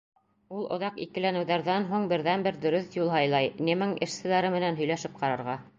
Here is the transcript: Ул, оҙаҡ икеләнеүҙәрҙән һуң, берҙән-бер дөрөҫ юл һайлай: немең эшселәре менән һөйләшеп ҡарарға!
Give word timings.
Ул, 0.59 0.63
оҙаҡ 0.77 0.95
икеләнеүҙәрҙән 1.05 1.85
һуң, 1.91 2.07
берҙән-бер 2.15 2.59
дөрөҫ 2.67 2.99
юл 3.01 3.15
һайлай: 3.19 3.53
немең 3.69 3.97
эшселәре 4.09 4.55
менән 4.57 4.83
һөйләшеп 4.83 5.21
ҡарарға! 5.25 5.63